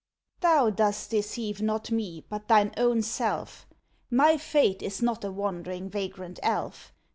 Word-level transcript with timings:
MAID 0.01 0.41
Thou 0.41 0.69
dost 0.71 1.11
deceive, 1.11 1.61
not 1.61 1.91
me, 1.91 2.25
but 2.27 2.47
thine 2.47 2.73
own 2.75 3.03
self. 3.03 3.67
My 4.09 4.35
fate 4.35 4.81
is 4.81 5.03
not 5.03 5.23
a 5.23 5.31
wandering, 5.31 5.91
vagrant 5.91 6.39
elf. 6.41 6.91